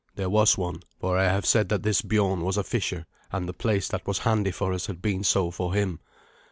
There 0.15 0.31
was 0.31 0.57
one, 0.57 0.79
for 0.99 1.15
I 1.15 1.25
have 1.25 1.45
said 1.45 1.69
that 1.69 1.83
this 1.83 2.01
Biorn 2.01 2.41
was 2.41 2.57
a 2.57 2.63
fisher, 2.63 3.05
and 3.31 3.47
the 3.47 3.53
place 3.53 3.87
that 3.89 4.07
was 4.07 4.17
handy 4.17 4.49
for 4.49 4.73
us 4.73 4.87
had 4.87 4.99
been 4.99 5.23
so 5.23 5.51
for 5.51 5.75
him. 5.75 5.99